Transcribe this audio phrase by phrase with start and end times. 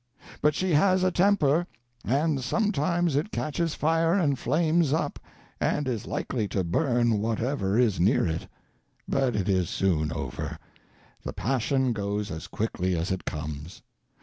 [0.41, 1.67] But she has a temper,
[2.03, 5.19] and sometimes it catches fire and flames up,
[5.59, 8.47] and is likely to burn whatever is near it;
[9.07, 10.57] but it is soon over,
[11.21, 13.83] the passion goes as quickly as it comes.